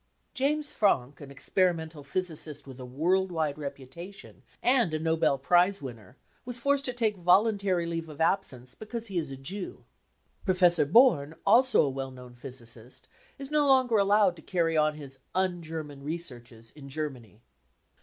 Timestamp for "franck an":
0.71-1.29